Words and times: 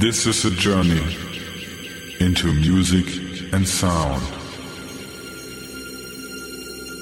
This 0.00 0.26
is 0.26 0.44
a 0.44 0.50
journey 0.52 1.02
into 2.20 2.52
music 2.52 3.52
and 3.52 3.66
sound. 3.66 4.22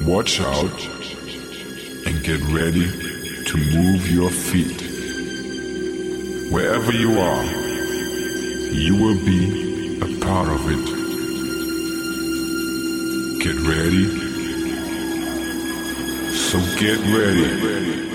Watch 0.07 0.41
out 0.41 0.81
and 2.07 2.25
get 2.25 2.41
ready 2.45 2.89
to 3.45 3.57
move 3.77 4.11
your 4.11 4.31
feet. 4.31 4.81
Wherever 6.51 6.91
you 6.91 7.19
are, 7.21 7.45
you 8.73 8.97
will 8.97 9.23
be 9.27 9.99
a 9.99 10.19
part 10.25 10.49
of 10.49 10.67
it. 10.67 10.87
Get 13.45 13.57
ready. 13.69 14.07
So 16.33 16.59
get 16.81 16.99
ready. 17.15 18.06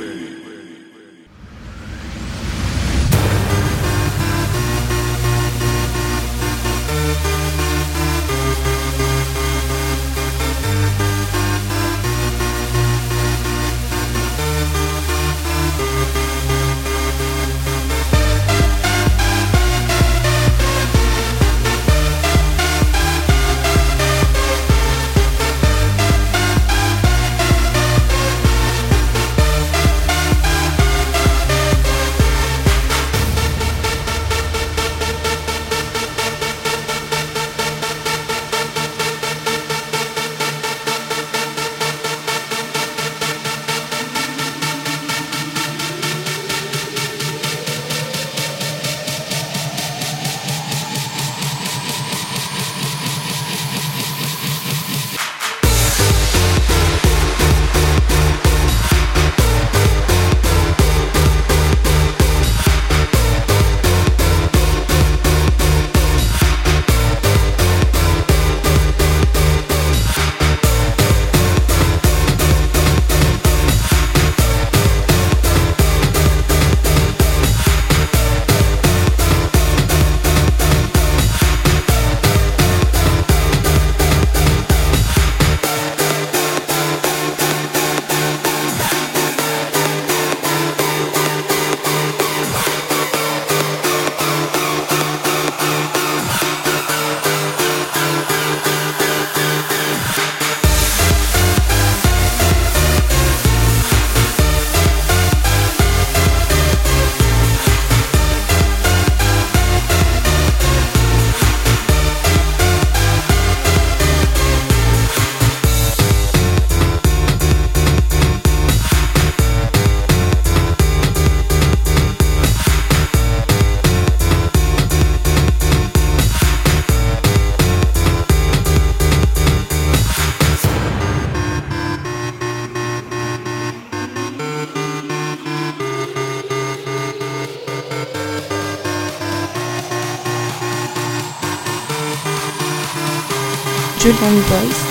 Julian 144.02 144.42
Boys. 144.50 144.91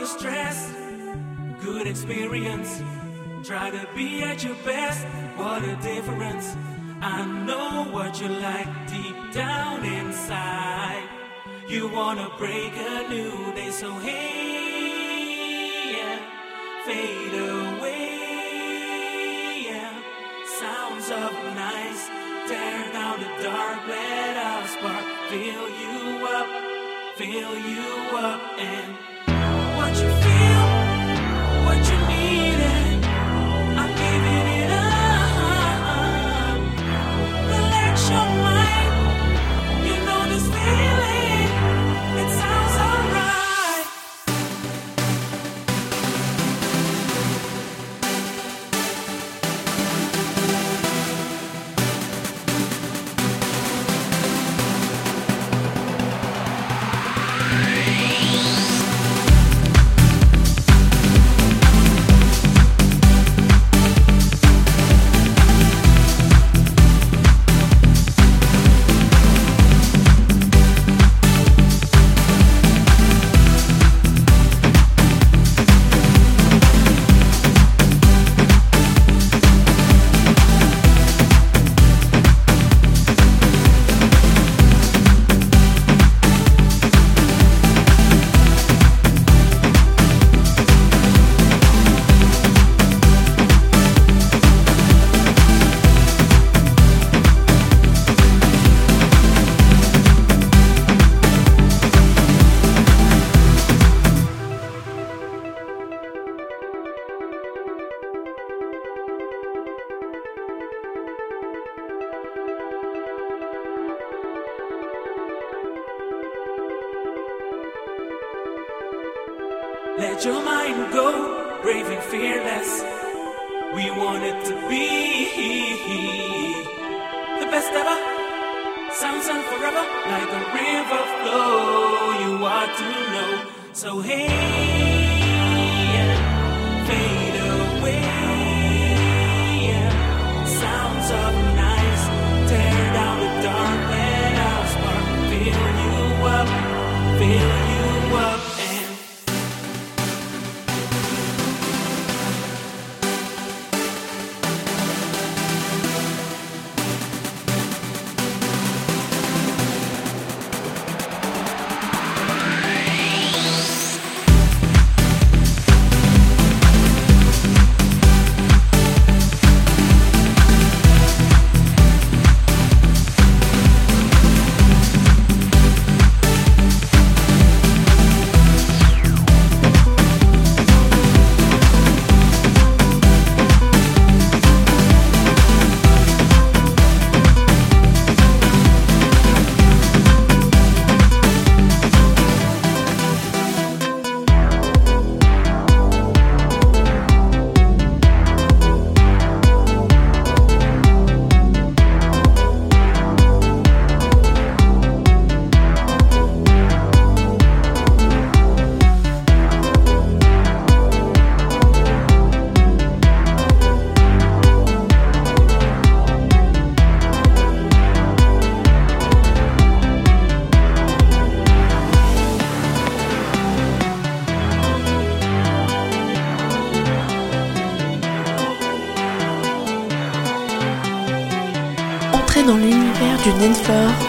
Your 0.00 0.08
stress, 0.08 0.72
good 1.60 1.86
experience. 1.86 2.82
Try 3.44 3.70
to 3.70 3.86
be 3.94 4.22
at 4.22 4.42
your 4.42 4.54
best, 4.64 5.04
what 5.36 5.62
a 5.62 5.76
difference. 5.76 6.56
I 7.02 7.26
know 7.26 7.84
what 7.92 8.18
you 8.18 8.28
like 8.28 8.66
deep 8.88 9.16
down 9.34 9.84
inside. 9.84 11.06
You 11.68 11.88
wanna 11.88 12.30
break 12.38 12.72
a 12.76 13.08
new 13.10 13.52
day, 13.52 13.70
so 13.70 13.92
hey, 13.98 14.32
yeah, 15.92 16.18
fade 16.86 17.34
away, 17.58 18.16
yeah. 19.68 19.92
Sounds 20.60 21.10
of 21.10 21.32
nice, 21.66 22.08
tear 22.48 22.92
down 22.94 23.20
the 23.20 23.30
dark, 23.42 23.86
let 23.86 24.36
out 24.48 24.66
spark, 24.66 25.04
fill 25.28 25.68
you 25.82 26.26
up, 26.38 26.48
fill 27.18 27.54
you 27.68 28.16
up, 28.16 28.40
and 28.58 29.09
feeling, 40.76 41.29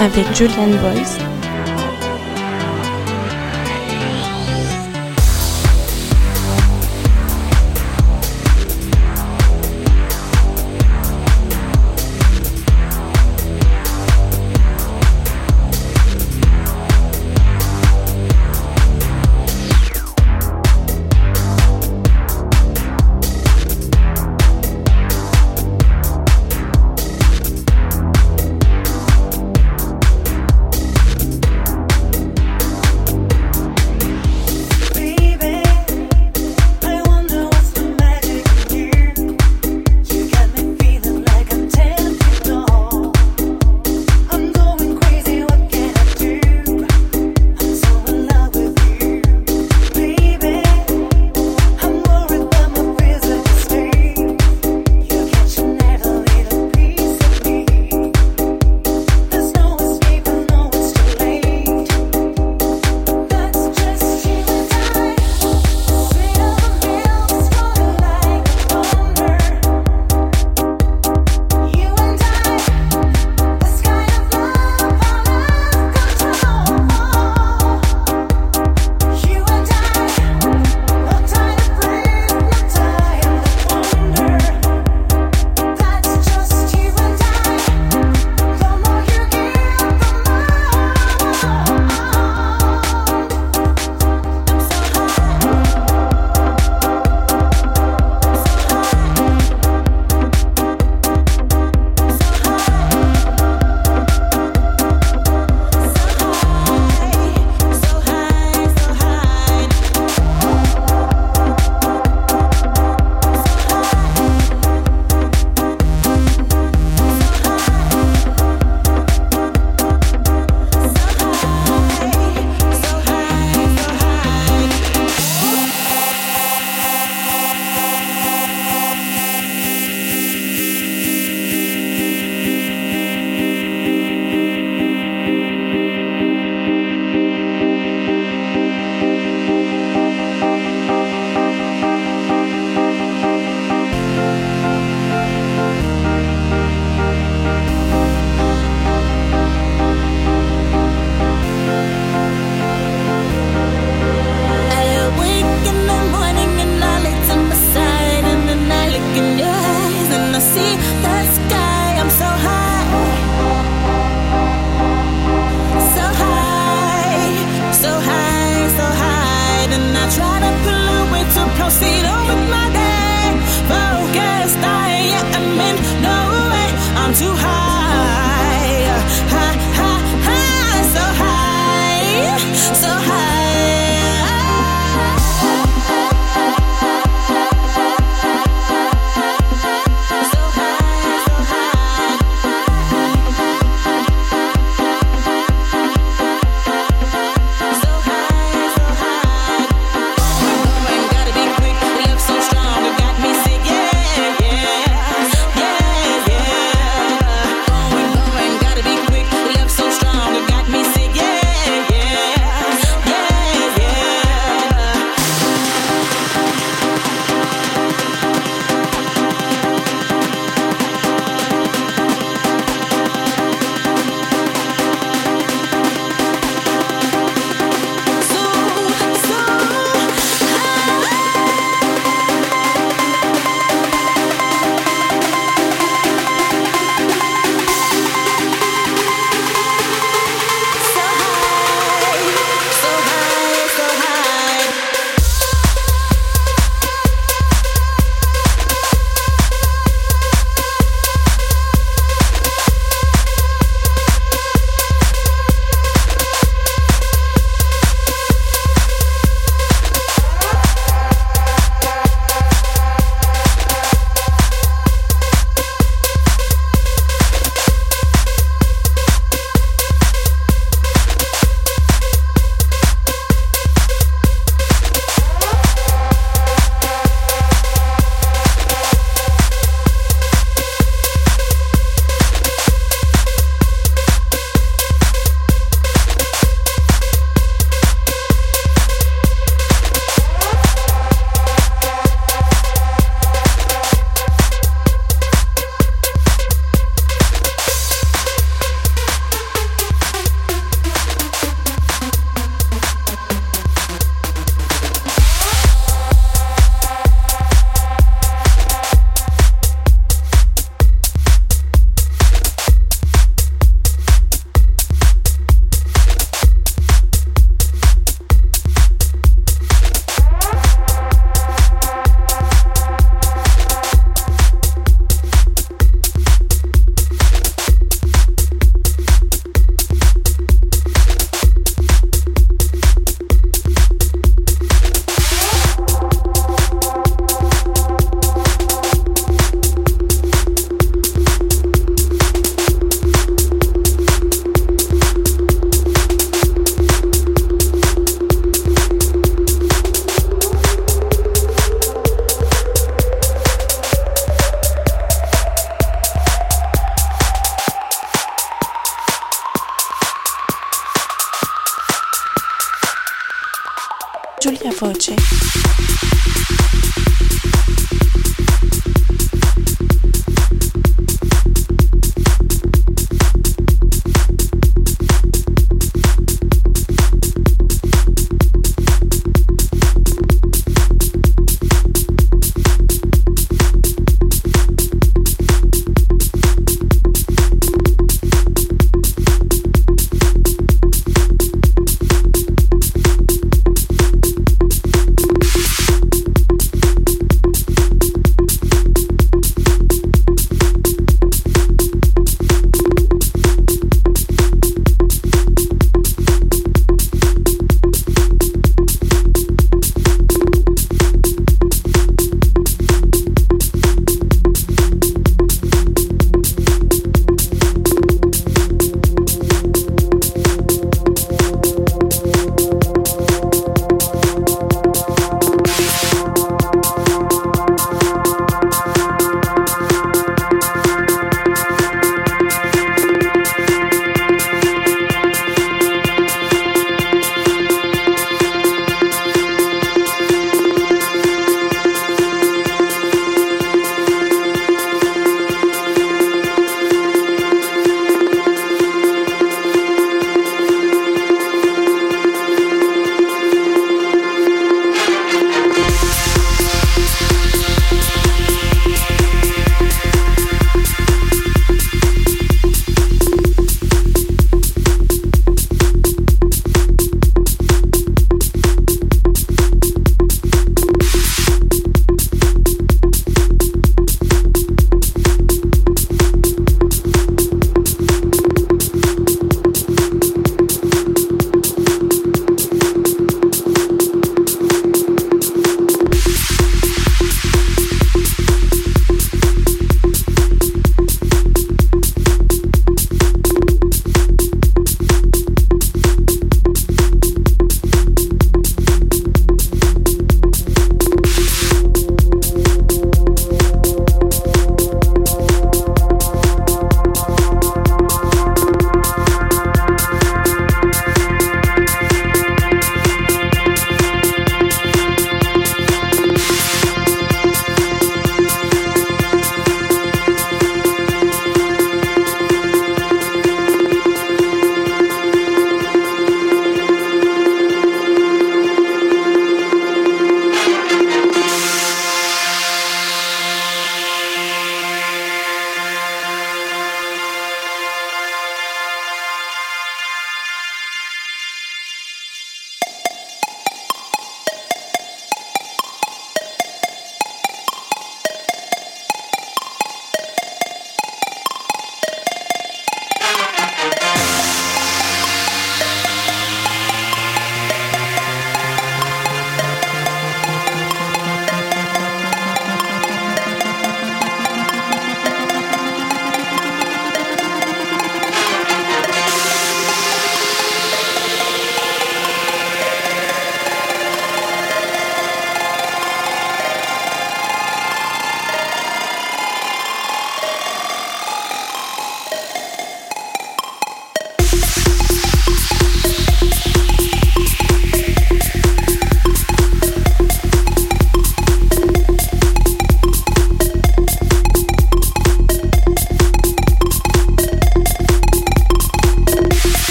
avec 0.00 0.34
Julian 0.34 0.70
Boyce. 0.80 1.29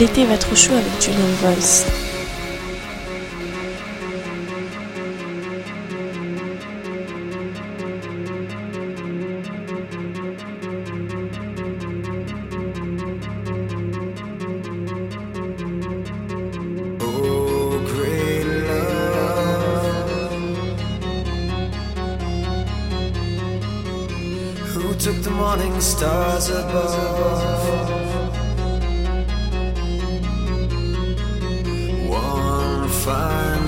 L'été 0.00 0.24
va 0.24 0.38
trop 0.38 0.56
chaud 0.56 0.72
avec 0.72 0.98
Julian 0.98 1.18
Voice. 1.42 1.84
Oh, 17.02 17.78
took 24.98 25.22
the 25.22 25.30
morning 25.30 25.78
stars 25.78 26.48
above? 26.48 27.89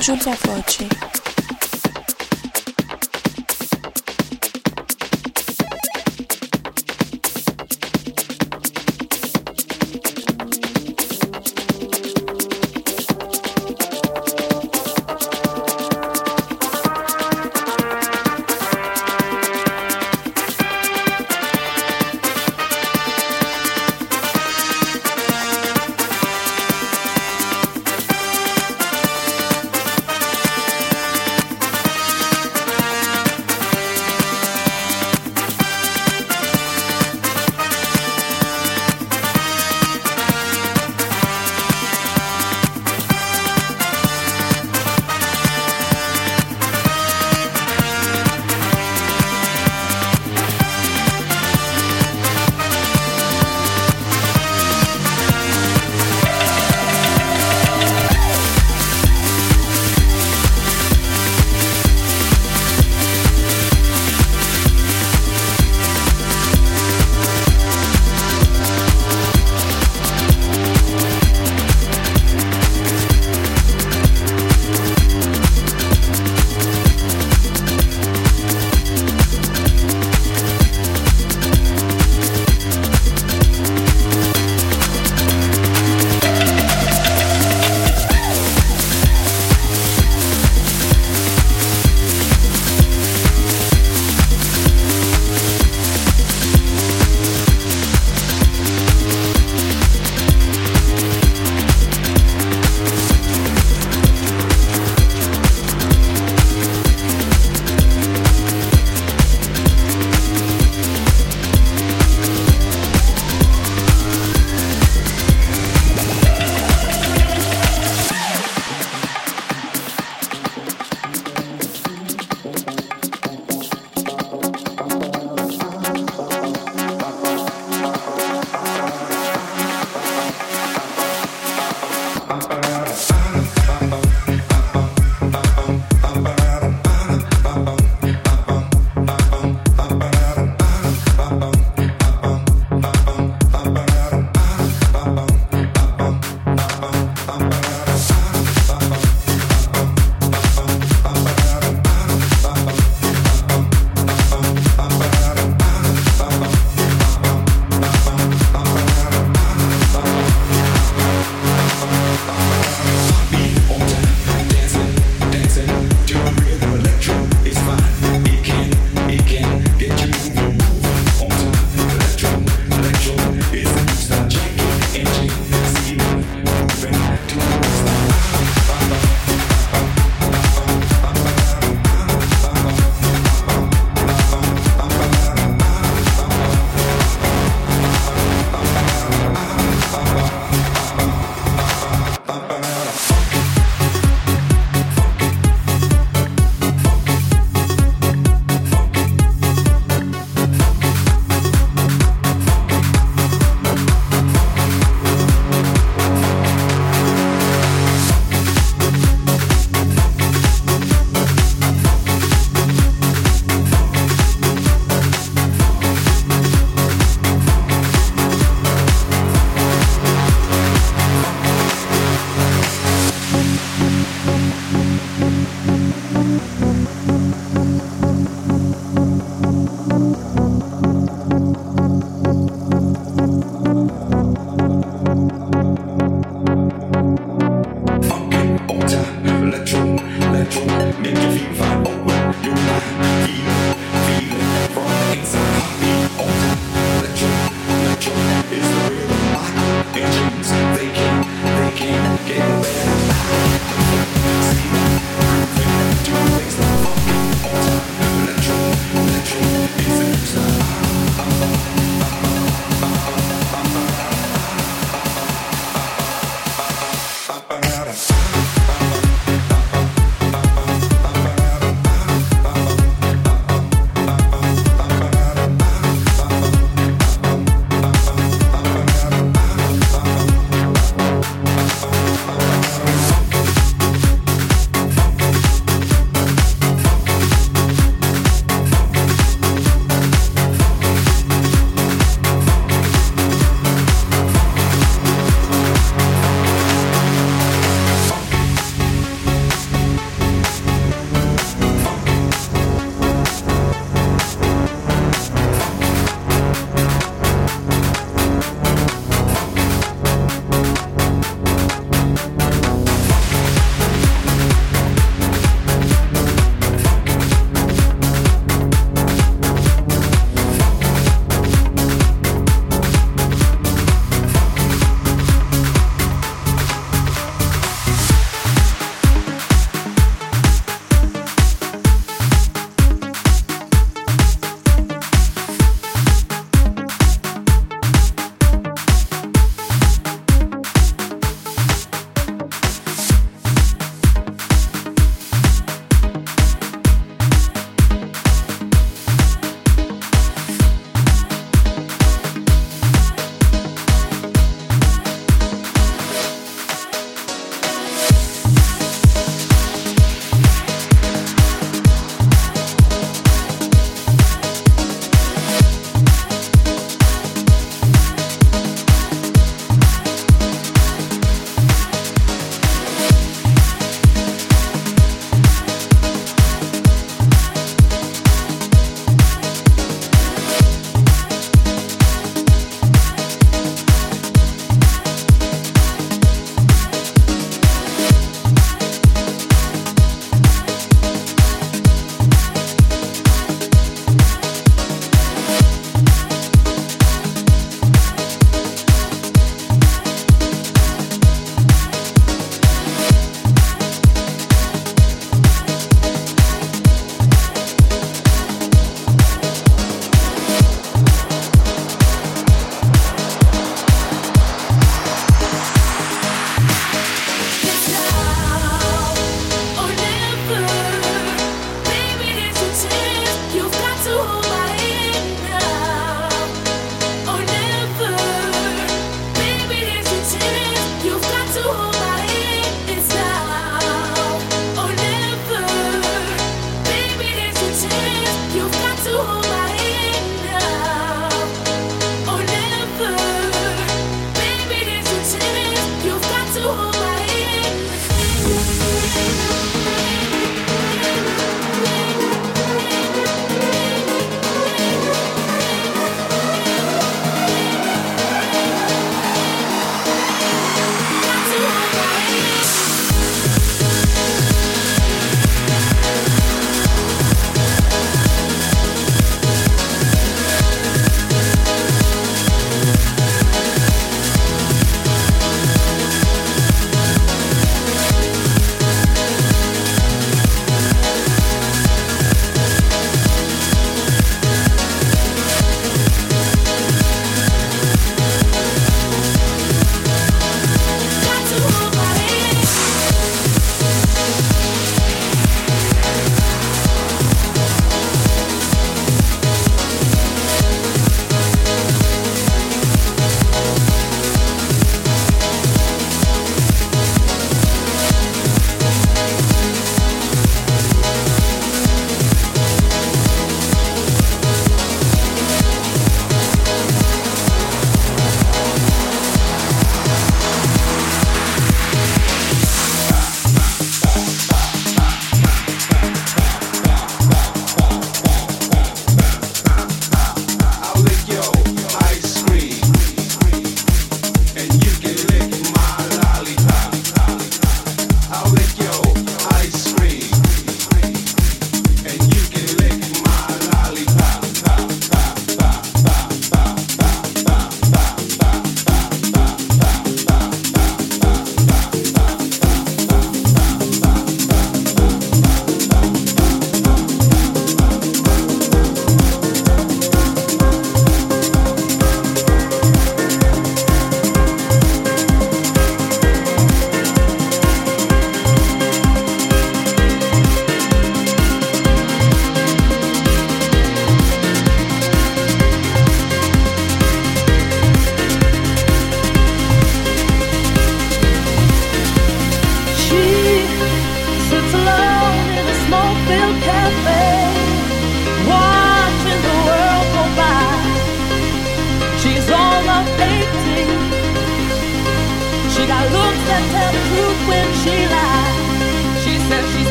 Con 0.00 0.39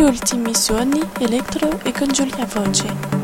ultimi 0.00 0.54
suoni 0.54 1.00
elettro 1.18 1.80
e 1.82 1.92
con 1.92 2.08
Giulia 2.08 2.46
Voce. 2.46 3.19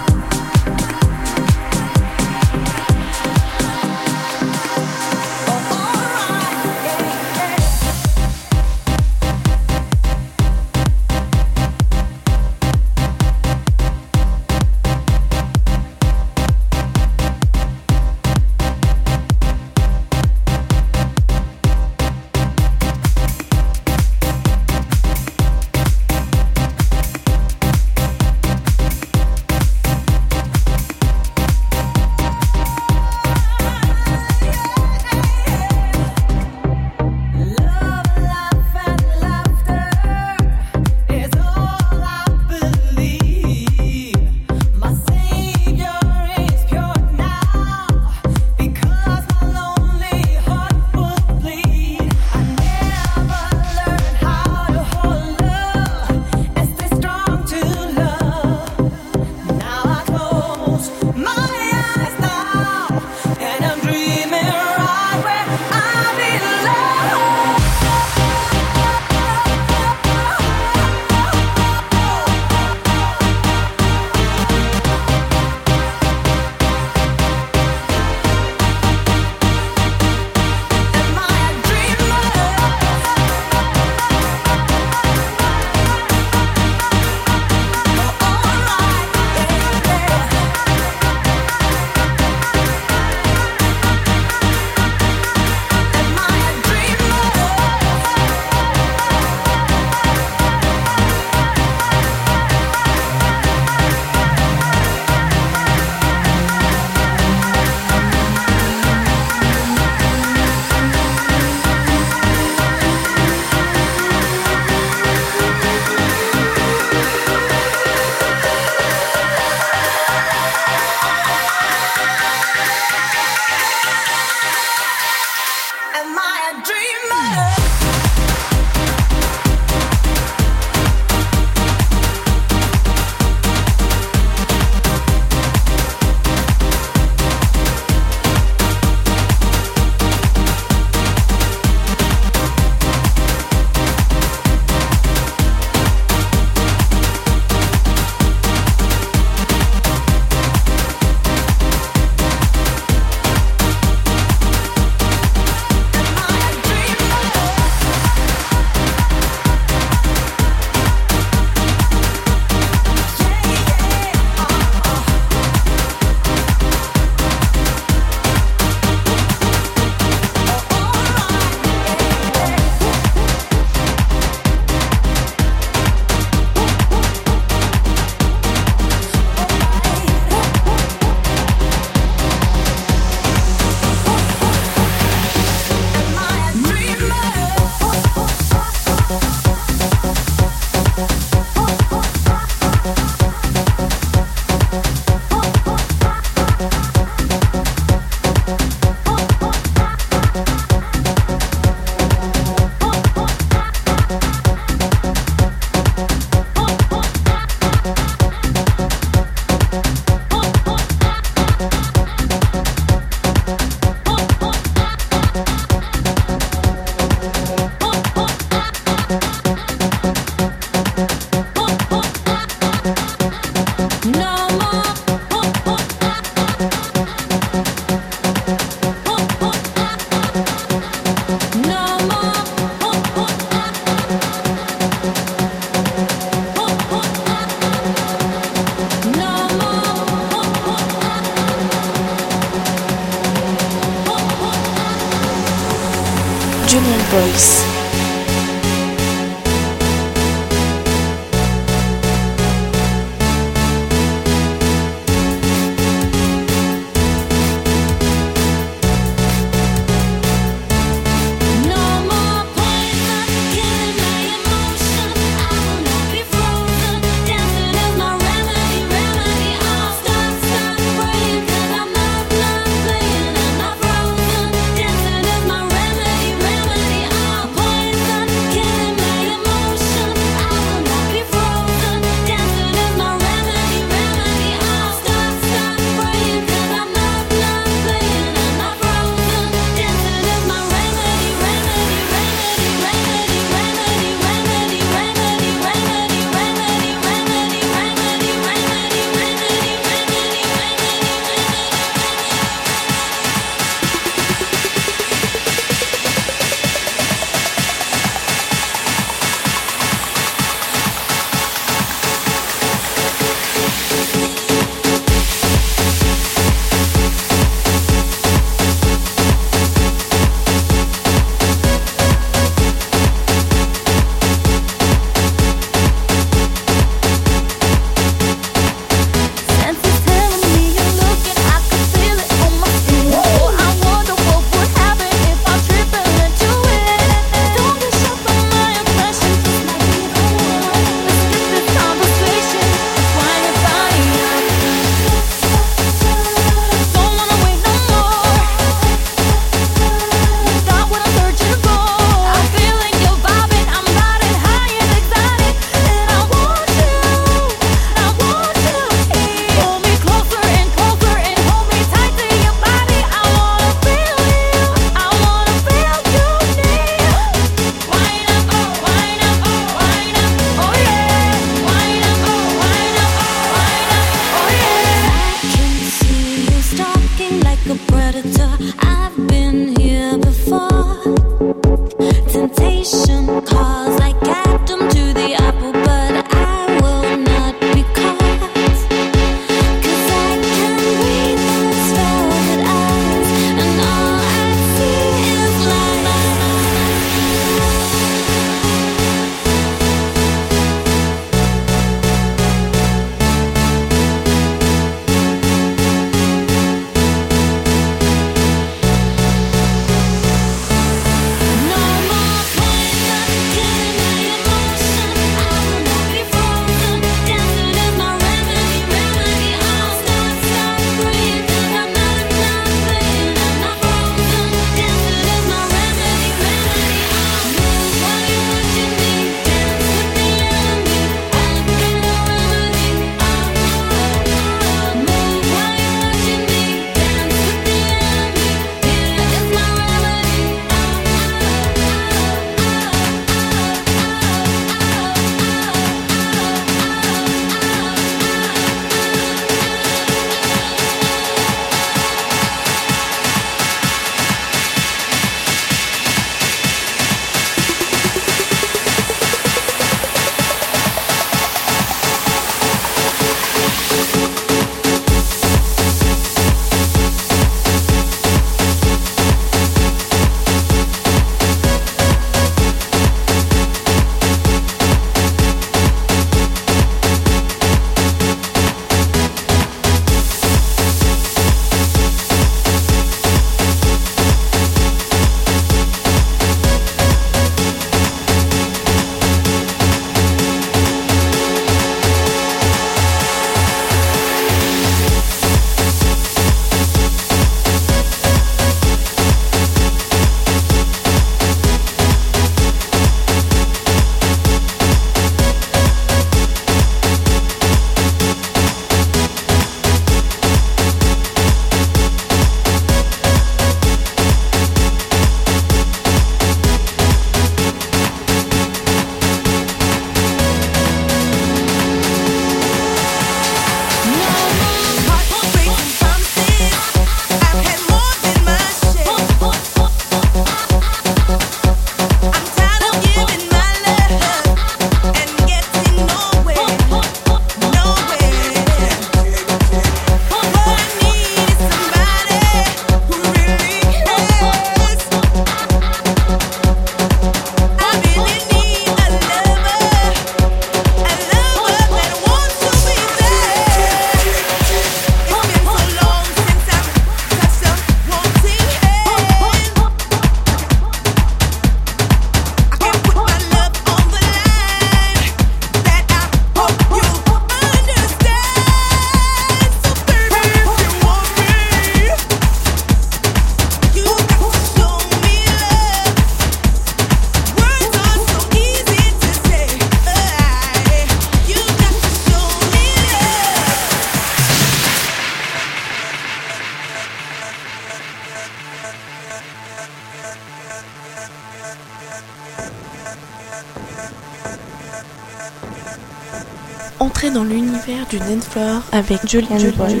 Avec 598.92 599.26
Julian 599.26 599.58
Boy. 599.76 600.00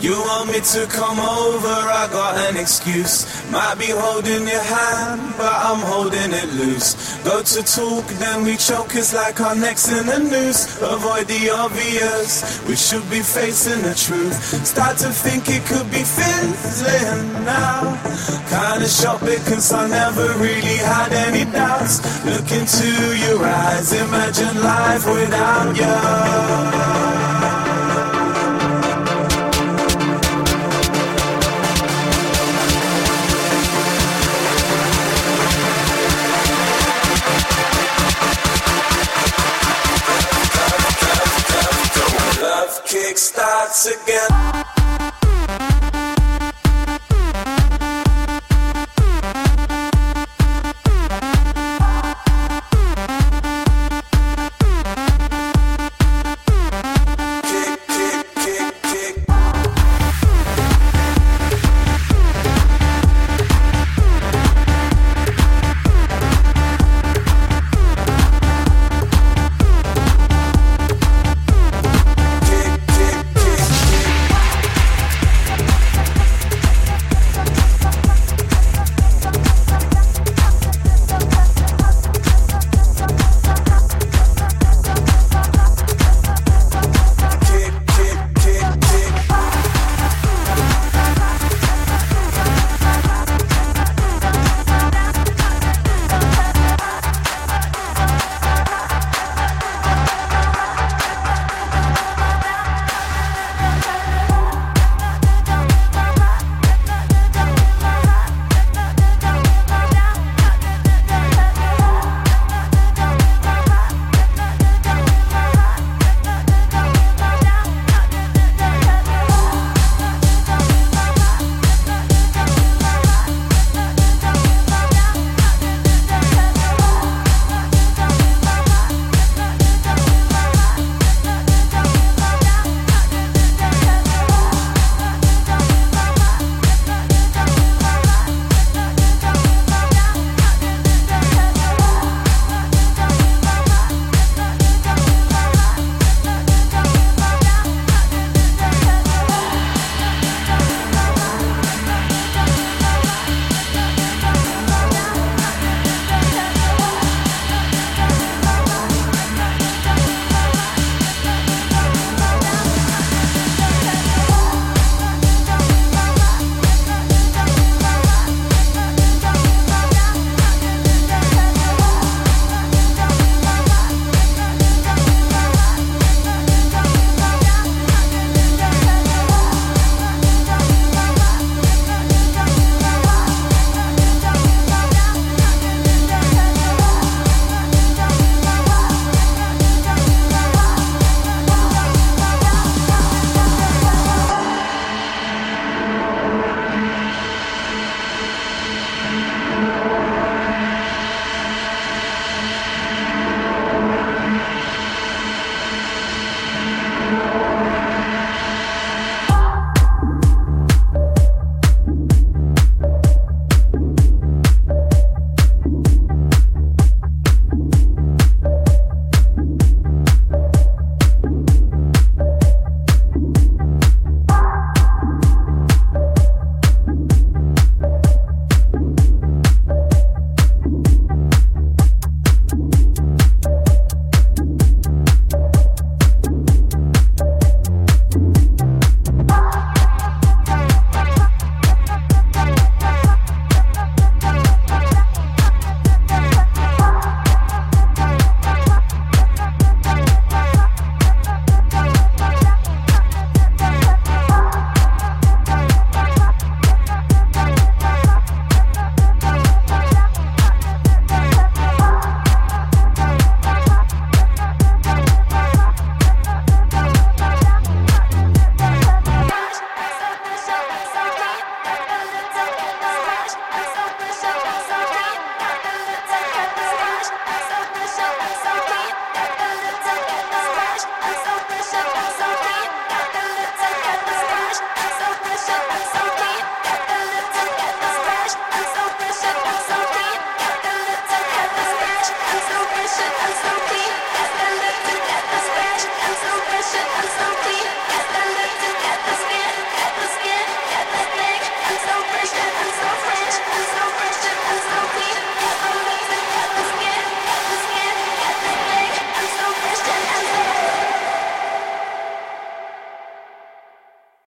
You 0.00 0.12
want 0.12 0.52
me 0.52 0.60
to 0.60 0.86
come 0.86 1.18
over, 1.18 1.68
I 1.68 2.08
got 2.12 2.36
an 2.48 2.56
excuse. 2.56 3.26
Might 3.50 3.76
be 3.78 3.90
holding 3.90 4.46
your 4.46 4.62
hand, 4.62 5.20
but 5.36 5.52
I'm 5.52 5.80
holding 5.80 6.32
it 6.32 6.52
loose. 6.54 7.16
Go 7.24 7.42
to 7.42 7.62
talk, 7.62 8.04
then 8.20 8.44
we 8.44 8.56
choke, 8.56 8.94
it's 8.94 9.14
like 9.14 9.40
our 9.40 9.54
necks 9.56 9.90
in 9.90 10.08
a 10.08 10.18
noose. 10.18 10.80
Avoid 10.82 11.26
the 11.26 11.50
obvious, 11.50 12.62
we 12.68 12.76
should 12.76 13.08
be 13.10 13.20
facing 13.20 13.82
the 13.82 13.94
truth. 13.94 14.34
Start 14.66 14.98
to 14.98 15.10
think 15.10 15.48
it 15.48 15.64
could 15.66 15.90
be 15.90 16.04
fizzling 16.04 17.44
now. 17.44 17.96
Kinda 18.50 18.88
shocked 18.88 19.24
because 19.24 19.72
I 19.72 19.88
never 19.88 20.28
really 20.38 20.76
had 20.76 21.12
any 21.12 21.44
doubts. 21.50 22.00
Look 22.24 22.50
into 22.52 23.16
your 23.24 23.44
eyes, 23.44 23.92
imagine 23.92 24.62
life 24.62 25.06
without 25.06 25.76
you. 25.76 27.13
Again. 43.86 44.33